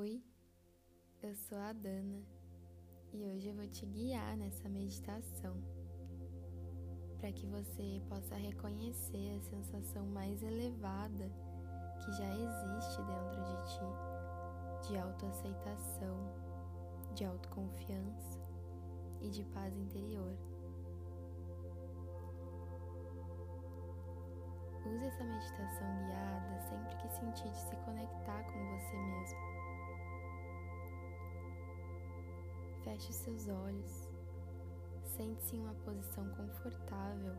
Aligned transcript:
Oi, 0.00 0.22
eu 1.24 1.34
sou 1.34 1.58
a 1.58 1.72
Dana 1.72 2.22
e 3.12 3.24
hoje 3.24 3.48
eu 3.48 3.54
vou 3.56 3.66
te 3.66 3.84
guiar 3.84 4.36
nessa 4.36 4.68
meditação 4.68 5.56
para 7.18 7.32
que 7.32 7.44
você 7.48 8.00
possa 8.08 8.36
reconhecer 8.36 9.36
a 9.36 9.40
sensação 9.40 10.06
mais 10.06 10.40
elevada 10.40 11.28
que 11.98 12.12
já 12.12 12.32
existe 12.32 13.02
dentro 13.02 13.42
de 13.42 13.56
ti 13.72 14.88
de 14.88 14.98
autoaceitação, 14.98 16.16
de 17.16 17.24
autoconfiança 17.24 18.38
e 19.20 19.28
de 19.30 19.42
paz 19.46 19.76
interior. 19.76 20.38
Use 24.86 25.04
essa 25.06 25.24
meditação 25.24 25.96
guiada 26.06 26.60
sempre 26.68 26.96
que 26.98 27.08
sentir 27.08 27.50
de 27.50 27.58
se 27.58 27.76
conectar 27.84 28.44
com 28.44 28.78
você 28.78 28.96
mesmo. 28.96 29.47
Feche 32.88 33.12
seus 33.12 33.46
olhos. 33.48 34.08
Sente-se 35.04 35.56
em 35.56 35.60
uma 35.60 35.74
posição 35.74 36.26
confortável, 36.30 37.36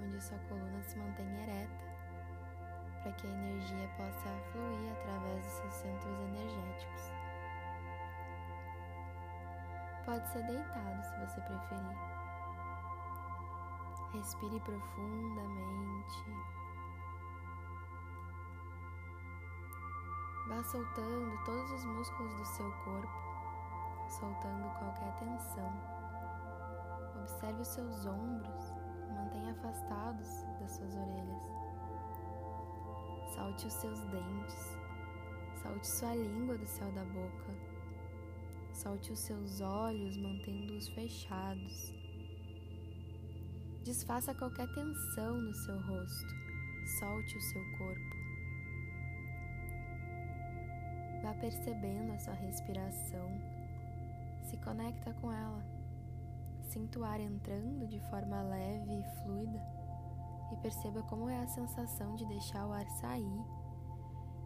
onde 0.00 0.22
sua 0.22 0.38
coluna 0.38 0.80
se 0.84 0.96
mantém 1.00 1.26
ereta, 1.42 1.84
para 3.02 3.12
que 3.14 3.26
a 3.26 3.30
energia 3.30 3.88
possa 3.96 4.28
fluir 4.52 4.92
através 4.92 5.44
dos 5.44 5.52
seus 5.54 5.74
centros 5.74 6.20
energéticos. 6.20 7.02
Pode 10.04 10.28
ser 10.28 10.46
deitado 10.46 11.02
se 11.02 11.26
você 11.26 11.40
preferir. 11.40 11.98
Respire 14.12 14.60
profundamente. 14.60 16.24
Vá 20.46 20.62
soltando 20.62 21.44
todos 21.44 21.72
os 21.72 21.84
músculos 21.84 22.32
do 22.36 22.44
seu 22.44 22.70
corpo 22.84 23.31
soltando 24.12 24.68
qualquer 24.78 25.14
tensão. 25.18 25.72
Observe 27.20 27.62
os 27.62 27.68
seus 27.68 28.06
ombros, 28.06 28.74
mantenha 29.08 29.52
afastados 29.52 30.28
das 30.60 30.70
suas 30.72 30.94
orelhas. 30.94 31.42
Salte 33.34 33.66
os 33.66 33.72
seus 33.72 33.98
dentes, 34.06 34.78
salte 35.62 35.86
sua 35.86 36.14
língua 36.14 36.58
do 36.58 36.66
céu 36.66 36.90
da 36.92 37.04
boca. 37.04 37.72
Salte 38.72 39.12
os 39.12 39.20
seus 39.20 39.60
olhos, 39.60 40.16
mantendo-os 40.16 40.88
fechados. 40.88 41.94
Desfaça 43.84 44.34
qualquer 44.34 44.66
tensão 44.74 45.36
no 45.40 45.54
seu 45.54 45.78
rosto. 45.82 46.34
Solte 46.98 47.36
o 47.36 47.40
seu 47.40 47.62
corpo. 47.78 48.22
Vá 51.22 51.34
percebendo 51.34 52.12
a 52.12 52.18
sua 52.18 52.34
respiração 52.34 53.61
se 54.52 54.58
conecta 54.58 55.14
com 55.14 55.32
ela. 55.32 55.64
Sinta 56.60 56.98
o 56.98 57.04
ar 57.04 57.20
entrando 57.20 57.86
de 57.86 57.98
forma 58.10 58.42
leve 58.42 59.00
e 59.00 59.22
fluida 59.22 59.62
e 60.52 60.56
perceba 60.56 61.02
como 61.04 61.30
é 61.30 61.42
a 61.42 61.46
sensação 61.46 62.14
de 62.14 62.26
deixar 62.26 62.66
o 62.66 62.72
ar 62.72 62.86
sair, 63.00 63.44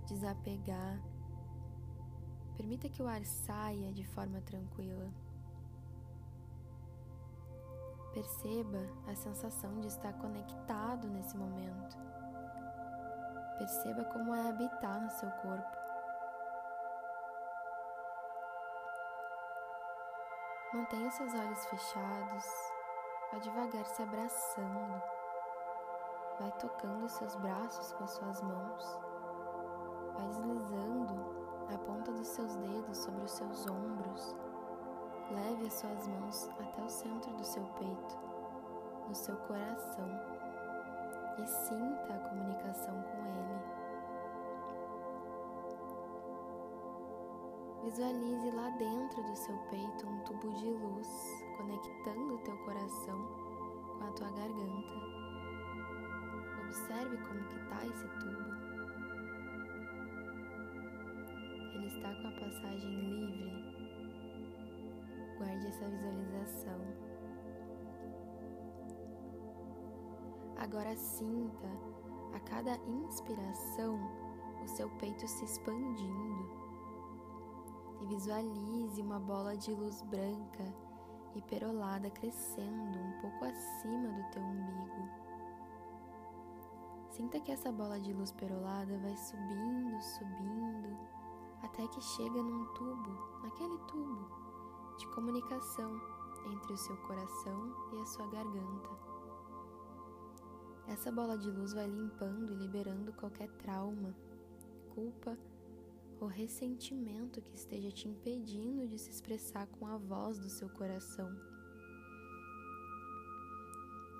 desapegar. 0.06 1.02
Permita 2.56 2.88
que 2.88 3.02
o 3.02 3.08
ar 3.08 3.24
saia 3.24 3.92
de 3.92 4.04
forma 4.04 4.40
tranquila. 4.42 5.12
Perceba 8.14 8.86
a 9.08 9.14
sensação 9.16 9.80
de 9.80 9.88
estar 9.88 10.12
conectado 10.14 11.08
nesse 11.08 11.36
momento. 11.36 11.96
Perceba 13.58 14.04
como 14.04 14.32
é 14.32 14.48
habitar 14.48 15.02
no 15.02 15.10
seu 15.10 15.30
corpo. 15.32 15.85
Mantenha 20.72 21.08
seus 21.12 21.32
olhos 21.32 21.64
fechados, 21.66 22.72
vá 23.32 23.38
devagar 23.38 23.86
se 23.86 24.02
abraçando, 24.02 25.02
vai 26.40 26.50
tocando 26.58 27.08
seus 27.08 27.36
braços 27.36 27.92
com 27.92 28.02
as 28.02 28.10
suas 28.10 28.42
mãos, 28.42 29.00
vai 30.14 30.26
deslizando 30.26 31.24
a 31.72 31.78
ponta 31.78 32.10
dos 32.10 32.26
seus 32.26 32.56
dedos 32.56 32.98
sobre 32.98 33.24
os 33.24 33.30
seus 33.30 33.66
ombros, 33.68 34.36
leve 35.30 35.68
as 35.68 35.74
suas 35.74 36.08
mãos 36.08 36.50
até 36.58 36.82
o 36.82 36.90
centro 36.90 37.32
do 37.34 37.44
seu 37.44 37.62
peito, 37.78 38.18
no 39.08 39.14
seu 39.14 39.36
coração. 39.36 40.08
E 41.38 41.46
sinta 41.46 42.14
a 42.14 42.28
comunicação 42.30 42.94
com 43.02 43.18
ele. 43.18 43.86
Visualize 47.82 48.50
lá 48.50 48.70
dentro 48.70 49.22
do 49.22 49.36
seu 49.36 49.56
peito 49.70 49.85
de 50.66 50.72
luz 50.72 51.44
conectando 51.56 52.34
o 52.34 52.38
teu 52.38 52.56
coração 52.58 53.18
com 53.98 54.04
a 54.04 54.10
tua 54.10 54.30
garganta. 54.30 54.94
Observe 56.64 57.16
como 57.18 57.44
que 57.44 57.56
está 57.56 57.86
esse 57.86 58.08
tubo. 58.18 58.50
Ele 61.74 61.86
está 61.86 62.12
com 62.16 62.28
a 62.28 62.32
passagem 62.32 62.90
livre. 62.90 63.52
Guarde 65.38 65.66
essa 65.68 65.88
visualização. 65.88 66.80
Agora 70.56 70.96
sinta 70.96 71.68
a 72.34 72.40
cada 72.40 72.74
inspiração 72.88 74.00
o 74.64 74.66
seu 74.66 74.90
peito 74.98 75.28
se 75.28 75.44
expandindo 75.44 76.55
visualize 78.06 79.00
uma 79.00 79.18
bola 79.18 79.56
de 79.56 79.72
luz 79.72 80.02
branca 80.02 80.64
e 81.34 81.42
perolada 81.42 82.08
crescendo 82.10 82.98
um 82.98 83.20
pouco 83.20 83.44
acima 83.44 84.08
do 84.08 84.30
teu 84.30 84.42
umbigo. 84.42 85.26
Sinta 87.10 87.40
que 87.40 87.52
essa 87.52 87.72
bola 87.72 87.98
de 88.00 88.12
luz 88.12 88.32
perolada 88.32 88.98
vai 88.98 89.16
subindo, 89.16 90.00
subindo, 90.02 90.98
até 91.62 91.86
que 91.88 92.00
chega 92.00 92.42
num 92.42 92.64
tubo, 92.74 93.40
naquele 93.42 93.78
tubo 93.88 94.28
de 94.98 95.06
comunicação 95.08 96.00
entre 96.52 96.72
o 96.72 96.78
seu 96.78 96.96
coração 96.98 97.74
e 97.92 98.00
a 98.00 98.06
sua 98.06 98.26
garganta. 98.28 98.90
Essa 100.88 101.10
bola 101.10 101.36
de 101.36 101.50
luz 101.50 101.72
vai 101.72 101.88
limpando 101.88 102.52
e 102.52 102.56
liberando 102.56 103.12
qualquer 103.14 103.48
trauma, 103.56 104.14
culpa 104.94 105.36
ou 106.20 106.26
ressentimento 106.26 107.42
que 107.42 107.54
esteja 107.54 107.90
te 107.90 108.08
impedindo 108.08 108.86
de 108.86 108.98
se 108.98 109.10
expressar 109.10 109.66
com 109.66 109.86
a 109.86 109.96
voz 109.96 110.38
do 110.38 110.48
seu 110.48 110.68
coração, 110.68 111.30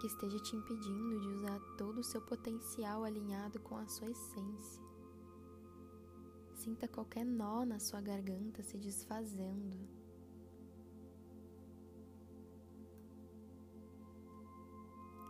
que 0.01 0.07
esteja 0.07 0.39
te 0.41 0.55
impedindo 0.55 1.21
de 1.21 1.29
usar 1.29 1.59
todo 1.79 1.99
o 1.99 2.05
seu 2.05 2.21
potencial 2.21 3.05
alinhado 3.05 3.59
com 3.61 3.77
a 3.77 3.87
sua 3.89 4.11
essência. 4.11 4.83
Sinta 6.55 6.87
qualquer 6.87 7.25
nó 7.25 7.65
na 7.65 7.79
sua 7.79 8.01
garganta 8.01 8.63
se 8.63 8.77
desfazendo. 8.77 9.79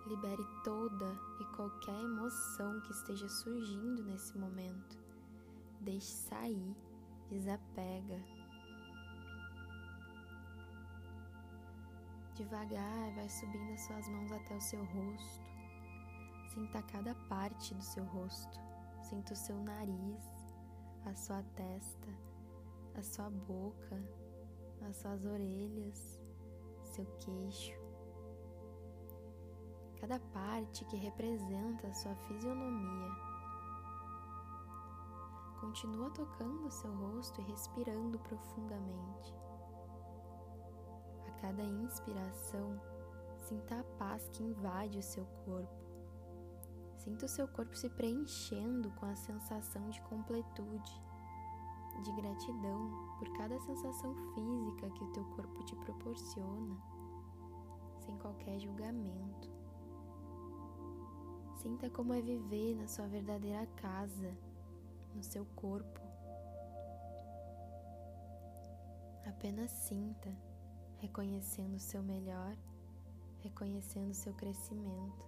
Libere 0.06 0.42
toda 0.64 1.12
e 1.40 1.56
qualquer 1.56 2.00
emoção 2.00 2.80
que 2.82 2.92
esteja 2.92 3.28
surgindo 3.28 4.04
nesse 4.04 4.38
momento 4.38 5.05
deixe 5.86 6.12
sair, 6.12 6.76
desapega. 7.30 8.20
Devagar, 12.34 13.14
vai 13.14 13.28
subindo 13.28 13.72
as 13.72 13.80
suas 13.82 14.08
mãos 14.08 14.32
até 14.32 14.56
o 14.56 14.60
seu 14.60 14.84
rosto. 14.84 15.46
Sinta 16.52 16.82
cada 16.82 17.14
parte 17.28 17.72
do 17.72 17.82
seu 17.82 18.04
rosto. 18.04 18.60
Sinta 19.02 19.32
o 19.32 19.36
seu 19.36 19.56
nariz, 19.62 20.24
a 21.04 21.14
sua 21.14 21.42
testa, 21.54 22.08
a 22.96 23.02
sua 23.02 23.30
boca, 23.30 24.02
as 24.88 24.96
suas 24.96 25.24
orelhas, 25.24 26.20
seu 26.82 27.06
queixo. 27.20 27.78
Cada 30.00 30.18
parte 30.18 30.84
que 30.86 30.96
representa 30.96 31.86
a 31.86 31.94
sua 31.94 32.16
fisionomia 32.16 33.25
Continua 35.66 36.08
tocando 36.10 36.70
seu 36.70 36.94
rosto 36.94 37.40
e 37.40 37.44
respirando 37.44 38.20
profundamente. 38.20 39.34
A 41.26 41.30
cada 41.40 41.60
inspiração, 41.60 42.80
sinta 43.36 43.80
a 43.80 43.84
paz 43.98 44.28
que 44.28 44.44
invade 44.44 44.96
o 44.96 45.02
seu 45.02 45.26
corpo. 45.44 45.84
Sinta 46.98 47.26
o 47.26 47.28
seu 47.28 47.48
corpo 47.48 47.76
se 47.76 47.90
preenchendo 47.90 48.92
com 48.92 49.06
a 49.06 49.16
sensação 49.16 49.90
de 49.90 50.00
completude, 50.02 51.02
de 52.04 52.12
gratidão 52.12 53.16
por 53.18 53.28
cada 53.36 53.58
sensação 53.58 54.14
física 54.34 54.88
que 54.90 55.02
o 55.02 55.12
teu 55.12 55.24
corpo 55.34 55.64
te 55.64 55.74
proporciona, 55.74 56.76
sem 58.04 58.16
qualquer 58.18 58.60
julgamento. 58.60 59.50
Sinta 61.56 61.90
como 61.90 62.14
é 62.14 62.22
viver 62.22 62.76
na 62.76 62.86
sua 62.86 63.08
verdadeira 63.08 63.66
casa 63.74 64.45
no 65.16 65.22
seu 65.22 65.46
corpo. 65.56 66.00
Apenas 69.26 69.70
sinta, 69.70 70.30
reconhecendo 70.98 71.74
o 71.74 71.80
seu 71.80 72.02
melhor, 72.02 72.54
reconhecendo 73.40 74.10
o 74.10 74.14
seu 74.14 74.34
crescimento, 74.34 75.26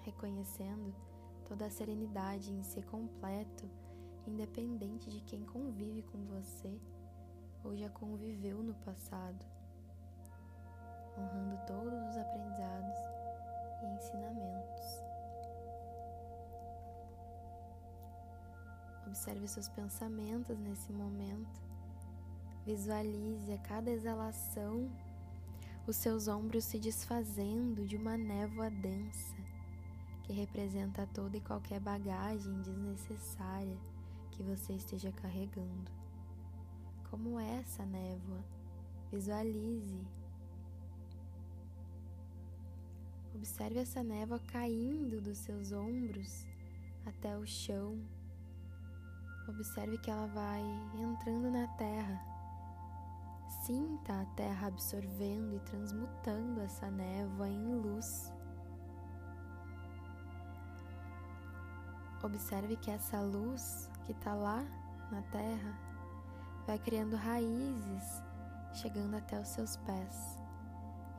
reconhecendo 0.00 0.94
toda 1.46 1.66
a 1.66 1.70
serenidade 1.70 2.50
em 2.50 2.62
ser 2.62 2.84
completo, 2.86 3.68
independente 4.26 5.10
de 5.10 5.20
quem 5.20 5.44
convive 5.44 6.02
com 6.02 6.24
você 6.24 6.80
ou 7.62 7.76
já 7.76 7.90
conviveu 7.90 8.62
no 8.62 8.74
passado, 8.74 9.44
honrando 11.18 11.58
todos 11.66 11.92
os 11.92 12.16
aprendizados 12.16 13.19
Observe 19.10 19.48
seus 19.48 19.68
pensamentos 19.68 20.56
nesse 20.60 20.92
momento. 20.92 21.60
Visualize 22.64 23.52
a 23.52 23.58
cada 23.58 23.90
exalação 23.90 24.88
os 25.84 25.96
seus 25.96 26.28
ombros 26.28 26.62
se 26.62 26.78
desfazendo 26.78 27.84
de 27.88 27.96
uma 27.96 28.16
névoa 28.16 28.70
densa 28.70 29.34
que 30.22 30.32
representa 30.32 31.08
toda 31.08 31.36
e 31.36 31.40
qualquer 31.40 31.80
bagagem 31.80 32.62
desnecessária 32.62 33.76
que 34.30 34.44
você 34.44 34.74
esteja 34.74 35.10
carregando. 35.10 35.90
Como 37.10 37.40
é 37.40 37.56
essa 37.56 37.84
névoa? 37.84 38.44
Visualize. 39.10 40.06
Observe 43.34 43.80
essa 43.80 44.04
névoa 44.04 44.38
caindo 44.38 45.20
dos 45.20 45.38
seus 45.38 45.72
ombros 45.72 46.46
até 47.04 47.36
o 47.36 47.44
chão 47.44 48.00
Observe 49.48 49.98
que 49.98 50.10
ela 50.10 50.26
vai 50.28 50.62
entrando 50.94 51.50
na 51.50 51.66
terra. 51.76 52.20
Sinta 53.64 54.20
a 54.20 54.24
terra 54.36 54.68
absorvendo 54.68 55.56
e 55.56 55.60
transmutando 55.60 56.60
essa 56.60 56.90
névoa 56.90 57.48
em 57.48 57.74
luz. 57.74 58.32
Observe 62.22 62.76
que 62.76 62.90
essa 62.90 63.20
luz 63.20 63.90
que 64.04 64.12
está 64.12 64.34
lá 64.34 64.62
na 65.10 65.22
terra 65.22 65.78
vai 66.66 66.78
criando 66.78 67.16
raízes, 67.16 68.22
chegando 68.74 69.16
até 69.16 69.40
os 69.40 69.48
seus 69.48 69.76
pés 69.78 70.38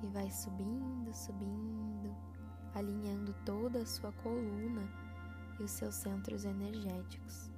e 0.03 0.07
vai 0.07 0.29
subindo, 0.31 1.13
subindo, 1.13 2.15
alinhando 2.73 3.33
toda 3.45 3.81
a 3.81 3.85
sua 3.85 4.12
coluna 4.12 4.88
e 5.59 5.63
os 5.63 5.71
seus 5.71 5.95
centros 5.95 6.45
energéticos. 6.45 7.51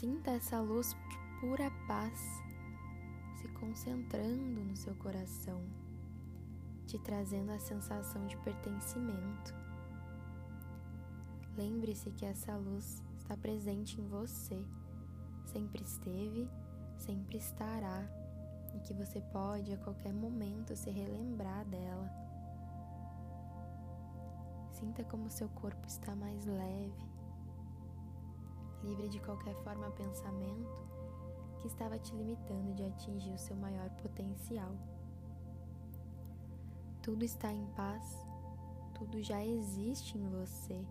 Sinta 0.00 0.30
essa 0.30 0.58
luz 0.58 0.96
de 1.10 1.18
pura 1.40 1.70
paz 1.86 2.18
se 3.36 3.46
concentrando 3.48 4.64
no 4.64 4.74
seu 4.74 4.94
coração, 4.94 5.62
te 6.86 6.98
trazendo 7.00 7.52
a 7.52 7.58
sensação 7.58 8.26
de 8.26 8.34
pertencimento. 8.38 9.54
Lembre-se 11.54 12.10
que 12.12 12.24
essa 12.24 12.56
luz 12.56 13.02
está 13.18 13.36
presente 13.36 14.00
em 14.00 14.08
você, 14.08 14.64
sempre 15.44 15.82
esteve, 15.82 16.48
sempre 16.96 17.36
estará, 17.36 18.02
e 18.74 18.80
que 18.80 18.94
você 18.94 19.20
pode 19.20 19.70
a 19.70 19.76
qualquer 19.76 20.14
momento 20.14 20.74
se 20.74 20.88
relembrar 20.88 21.66
dela. 21.66 22.10
Sinta 24.72 25.04
como 25.04 25.28
seu 25.28 25.50
corpo 25.50 25.86
está 25.86 26.16
mais 26.16 26.46
leve, 26.46 27.19
livre 28.84 29.08
de 29.08 29.20
qualquer 29.20 29.54
forma 29.62 29.90
pensamento 29.90 30.70
que 31.60 31.66
estava 31.66 31.98
te 31.98 32.14
limitando 32.14 32.74
de 32.74 32.84
atingir 32.84 33.32
o 33.32 33.38
seu 33.38 33.56
maior 33.56 33.90
potencial. 34.02 34.72
Tudo 37.02 37.24
está 37.24 37.52
em 37.52 37.66
paz, 37.76 38.02
tudo 38.94 39.22
já 39.22 39.44
existe 39.44 40.16
em 40.16 40.28
você, 40.28 40.84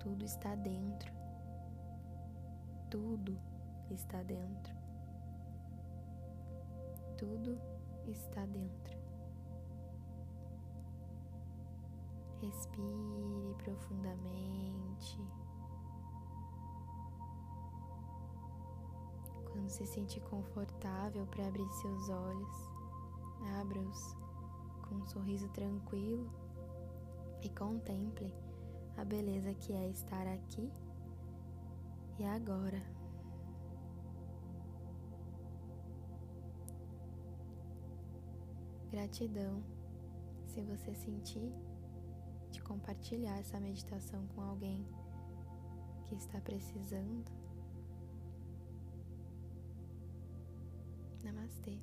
tudo 0.00 0.24
está 0.24 0.54
dentro. 0.54 1.18
Tudo 2.90 3.38
está 3.90 4.22
dentro. 4.22 4.74
Tudo 7.18 7.60
está 8.06 8.46
dentro. 8.46 8.96
Respire 12.40 13.54
profundamente. 13.62 14.87
Se 19.68 19.86
sentir 19.86 20.20
confortável 20.22 21.26
para 21.26 21.46
abrir 21.46 21.68
seus 21.72 22.08
olhos, 22.08 22.68
abra-os 23.60 24.16
com 24.88 24.94
um 24.96 25.06
sorriso 25.06 25.46
tranquilo 25.50 26.28
e 27.42 27.50
contemple 27.50 28.32
a 28.96 29.04
beleza 29.04 29.52
que 29.54 29.74
é 29.74 29.88
estar 29.90 30.26
aqui 30.26 30.72
e 32.18 32.24
agora. 32.24 32.82
Gratidão 38.90 39.62
se 40.46 40.62
você 40.62 40.94
sentir 40.94 41.52
de 42.50 42.62
compartilhar 42.62 43.38
essa 43.38 43.60
meditação 43.60 44.26
com 44.28 44.40
alguém 44.40 44.88
que 46.06 46.14
está 46.14 46.40
precisando. 46.40 47.30
Namastê. 51.28 51.74